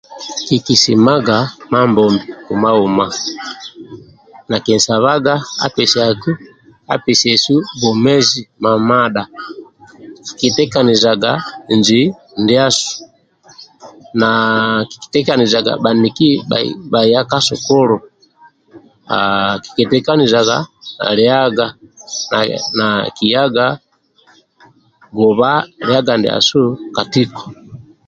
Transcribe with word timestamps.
Kikinsimga 0.45 1.37
Mambobi 1.71 2.19
humahuma 2.45 3.05
kiki 4.51 4.73
nsabaga 4.77 5.33
apesiesu 6.95 7.55
bwomezi 7.79 8.41
mamadha 8.63 9.23
kitakanijaga 10.37 11.31
nji 11.77 12.01
ndiasu 12.41 12.89
na 14.19 14.29
akitekanizaga 14.83 15.71
baniki 15.83 16.29
bhaya 16.91 17.21
ka 17.29 17.39
sukulu 17.47 17.97
kiki 19.63 19.83
tekanizaga 19.91 20.57
liaga 21.17 21.65
na 22.77 22.87
kiyaga 23.15 23.15
kiyaga 23.17 23.65
gubha 25.15 25.51
liaga 25.87 26.13
ndiasu 26.17 26.61
ka 26.95 27.03
tiko 27.13 27.43